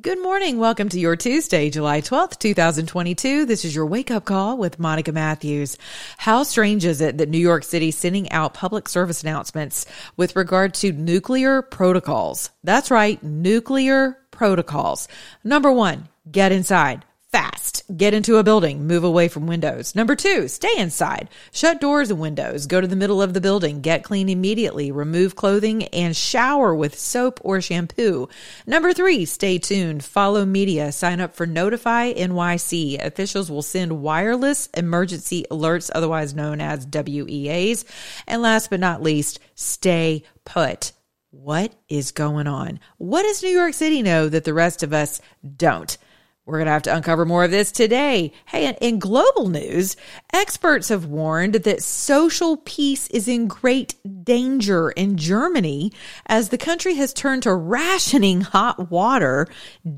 Good 0.00 0.22
morning. 0.22 0.58
Welcome 0.58 0.88
to 0.88 0.98
your 0.98 1.16
Tuesday, 1.16 1.68
July 1.68 2.00
12th, 2.00 2.38
2022. 2.38 3.44
This 3.44 3.62
is 3.62 3.74
your 3.74 3.84
wake 3.84 4.10
up 4.10 4.24
call 4.24 4.56
with 4.56 4.78
Monica 4.78 5.12
Matthews. 5.12 5.76
How 6.16 6.44
strange 6.44 6.86
is 6.86 7.02
it 7.02 7.18
that 7.18 7.28
New 7.28 7.36
York 7.36 7.62
City 7.62 7.90
sending 7.90 8.32
out 8.32 8.54
public 8.54 8.88
service 8.88 9.22
announcements 9.22 9.84
with 10.16 10.34
regard 10.34 10.72
to 10.76 10.92
nuclear 10.92 11.60
protocols? 11.60 12.48
That's 12.64 12.90
right, 12.90 13.22
nuclear 13.22 14.16
protocols. 14.30 15.08
Number 15.44 15.70
one, 15.70 16.08
get 16.28 16.52
inside 16.52 17.04
fast. 17.32 17.82
Get 17.96 18.14
into 18.14 18.36
a 18.36 18.44
building, 18.44 18.86
move 18.86 19.04
away 19.04 19.26
from 19.28 19.46
windows. 19.46 19.94
Number 19.94 20.14
two, 20.14 20.46
stay 20.48 20.76
inside. 20.76 21.28
Shut 21.50 21.80
doors 21.80 22.10
and 22.10 22.20
windows. 22.20 22.66
Go 22.66 22.80
to 22.80 22.86
the 22.86 22.94
middle 22.94 23.22
of 23.22 23.32
the 23.34 23.40
building. 23.40 23.80
Get 23.80 24.04
clean 24.04 24.28
immediately. 24.28 24.92
Remove 24.92 25.34
clothing 25.34 25.84
and 25.86 26.14
shower 26.14 26.74
with 26.74 26.98
soap 26.98 27.40
or 27.42 27.60
shampoo. 27.60 28.28
Number 28.66 28.92
three, 28.92 29.24
stay 29.24 29.58
tuned. 29.58 30.04
Follow 30.04 30.44
media. 30.44 30.92
Sign 30.92 31.20
up 31.20 31.34
for 31.34 31.46
Notify 31.46 32.12
NYC. 32.12 33.04
Officials 33.04 33.50
will 33.50 33.62
send 33.62 34.02
wireless 34.02 34.68
emergency 34.74 35.46
alerts, 35.50 35.90
otherwise 35.94 36.34
known 36.34 36.60
as 36.60 36.86
WEAs. 36.86 37.84
And 38.26 38.42
last 38.42 38.70
but 38.70 38.80
not 38.80 39.02
least, 39.02 39.40
stay 39.54 40.22
put. 40.44 40.92
What 41.30 41.74
is 41.88 42.10
going 42.10 42.46
on? 42.46 42.78
What 42.98 43.22
does 43.22 43.42
New 43.42 43.48
York 43.48 43.72
City 43.72 44.02
know 44.02 44.28
that 44.28 44.44
the 44.44 44.52
rest 44.52 44.82
of 44.82 44.92
us 44.92 45.20
don't? 45.56 45.96
We're 46.44 46.58
going 46.58 46.66
to 46.66 46.72
have 46.72 46.82
to 46.82 46.96
uncover 46.96 47.24
more 47.24 47.44
of 47.44 47.52
this 47.52 47.70
today. 47.70 48.32
Hey, 48.46 48.76
in 48.80 48.98
global 48.98 49.48
news, 49.48 49.96
experts 50.32 50.88
have 50.88 51.06
warned 51.06 51.54
that 51.54 51.84
social 51.84 52.56
peace 52.56 53.06
is 53.10 53.28
in 53.28 53.46
great 53.46 53.94
danger 54.24 54.90
in 54.90 55.16
Germany 55.16 55.92
as 56.26 56.48
the 56.48 56.58
country 56.58 56.94
has 56.94 57.12
turned 57.12 57.44
to 57.44 57.54
rationing 57.54 58.40
hot 58.40 58.90
water, 58.90 59.46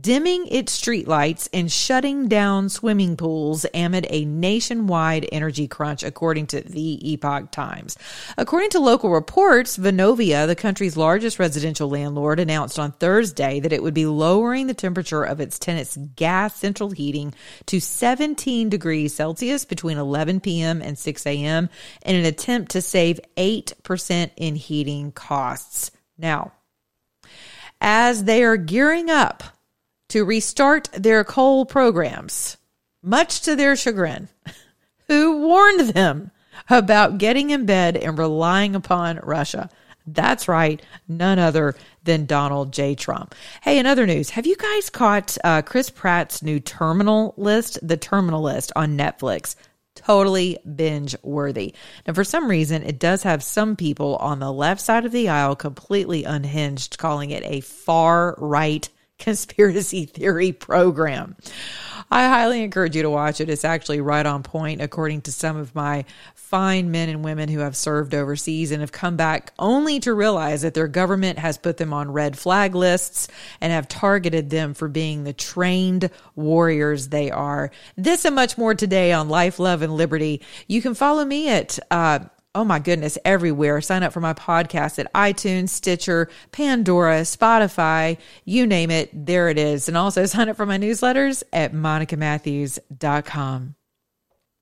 dimming 0.02 0.46
its 0.48 0.78
streetlights, 0.78 1.48
and 1.54 1.72
shutting 1.72 2.28
down 2.28 2.68
swimming 2.68 3.16
pools 3.16 3.64
amid 3.72 4.06
a 4.10 4.26
nationwide 4.26 5.26
energy 5.32 5.66
crunch, 5.66 6.02
according 6.02 6.46
to 6.48 6.60
the 6.60 7.10
Epoch 7.10 7.52
Times. 7.52 7.96
According 8.36 8.68
to 8.70 8.80
local 8.80 9.08
reports, 9.08 9.78
Vonovia, 9.78 10.46
the 10.46 10.54
country's 10.54 10.98
largest 10.98 11.38
residential 11.38 11.88
landlord, 11.88 12.38
announced 12.38 12.78
on 12.78 12.92
Thursday 12.92 13.60
that 13.60 13.72
it 13.72 13.82
would 13.82 13.94
be 13.94 14.04
lowering 14.04 14.66
the 14.66 14.74
temperature 14.74 15.24
of 15.24 15.40
its 15.40 15.58
tenants' 15.58 15.96
gas 16.16 16.33
central 16.56 16.90
heating 16.90 17.34
to 17.66 17.80
17 17.80 18.68
degrees 18.68 19.14
Celsius 19.14 19.64
between 19.64 19.98
11 19.98 20.40
p.m. 20.40 20.82
and 20.82 20.98
6 20.98 21.26
a.m. 21.26 21.68
in 22.04 22.16
an 22.16 22.24
attempt 22.24 22.72
to 22.72 22.82
save 22.82 23.20
8% 23.36 24.30
in 24.36 24.56
heating 24.56 25.12
costs. 25.12 25.90
Now, 26.18 26.52
as 27.80 28.24
they 28.24 28.42
are 28.42 28.56
gearing 28.56 29.10
up 29.10 29.42
to 30.08 30.24
restart 30.24 30.88
their 30.92 31.24
coal 31.24 31.66
programs, 31.66 32.56
much 33.02 33.42
to 33.42 33.56
their 33.56 33.76
chagrin, 33.76 34.28
who 35.08 35.46
warned 35.46 35.90
them 35.90 36.30
about 36.70 37.18
getting 37.18 37.50
in 37.50 37.66
bed 37.66 37.96
and 37.96 38.18
relying 38.18 38.74
upon 38.74 39.18
Russia? 39.22 39.68
That's 40.06 40.48
right, 40.48 40.82
none 41.08 41.38
other 41.38 41.74
than 42.02 42.26
Donald 42.26 42.72
J. 42.72 42.94
Trump. 42.94 43.34
Hey, 43.62 43.78
in 43.78 43.86
other 43.86 44.06
news, 44.06 44.30
have 44.30 44.46
you 44.46 44.56
guys 44.56 44.90
caught 44.90 45.38
uh, 45.42 45.62
Chris 45.62 45.88
Pratt's 45.88 46.42
new 46.42 46.60
Terminal 46.60 47.32
List, 47.38 47.78
the 47.86 47.96
Terminal 47.96 48.42
List 48.42 48.70
on 48.76 48.98
Netflix? 48.98 49.56
Totally 49.94 50.58
binge 50.74 51.16
worthy. 51.22 51.74
Now, 52.06 52.12
for 52.12 52.24
some 52.24 52.50
reason, 52.50 52.82
it 52.82 52.98
does 52.98 53.22
have 53.22 53.42
some 53.42 53.76
people 53.76 54.16
on 54.16 54.40
the 54.40 54.52
left 54.52 54.80
side 54.80 55.06
of 55.06 55.12
the 55.12 55.28
aisle 55.28 55.56
completely 55.56 56.24
unhinged, 56.24 56.98
calling 56.98 57.30
it 57.30 57.44
a 57.44 57.60
far 57.60 58.34
right 58.38 58.88
conspiracy 59.18 60.04
theory 60.04 60.52
program. 60.52 61.36
I 62.14 62.28
highly 62.28 62.62
encourage 62.62 62.94
you 62.94 63.02
to 63.02 63.10
watch 63.10 63.40
it. 63.40 63.50
It's 63.50 63.64
actually 63.64 64.00
right 64.00 64.24
on 64.24 64.44
point, 64.44 64.80
according 64.80 65.22
to 65.22 65.32
some 65.32 65.56
of 65.56 65.74
my 65.74 66.04
fine 66.36 66.92
men 66.92 67.08
and 67.08 67.24
women 67.24 67.48
who 67.48 67.58
have 67.58 67.74
served 67.74 68.14
overseas 68.14 68.70
and 68.70 68.82
have 68.82 68.92
come 68.92 69.16
back 69.16 69.52
only 69.58 69.98
to 69.98 70.14
realize 70.14 70.62
that 70.62 70.74
their 70.74 70.86
government 70.86 71.40
has 71.40 71.58
put 71.58 71.76
them 71.76 71.92
on 71.92 72.12
red 72.12 72.38
flag 72.38 72.76
lists 72.76 73.26
and 73.60 73.72
have 73.72 73.88
targeted 73.88 74.50
them 74.50 74.74
for 74.74 74.86
being 74.86 75.24
the 75.24 75.32
trained 75.32 76.08
warriors 76.36 77.08
they 77.08 77.32
are. 77.32 77.72
This 77.96 78.24
and 78.24 78.36
much 78.36 78.56
more 78.56 78.76
today 78.76 79.10
on 79.10 79.28
Life, 79.28 79.58
Love, 79.58 79.82
and 79.82 79.96
Liberty. 79.96 80.40
You 80.68 80.80
can 80.80 80.94
follow 80.94 81.24
me 81.24 81.48
at, 81.48 81.80
uh, 81.90 82.20
oh 82.54 82.64
my 82.64 82.78
goodness, 82.78 83.18
everywhere. 83.24 83.80
Sign 83.80 84.02
up 84.02 84.12
for 84.12 84.20
my 84.20 84.34
podcast 84.34 84.98
at 84.98 85.12
iTunes, 85.12 85.70
Stitcher, 85.70 86.28
Pandora, 86.52 87.22
Spotify, 87.22 88.18
you 88.44 88.66
name 88.66 88.90
it, 88.90 89.10
there 89.12 89.48
it 89.48 89.58
is. 89.58 89.88
And 89.88 89.96
also 89.96 90.26
sign 90.26 90.48
up 90.48 90.56
for 90.56 90.66
my 90.66 90.78
newsletters 90.78 91.42
at 91.52 91.72
monicamatthews.com. 91.72 93.74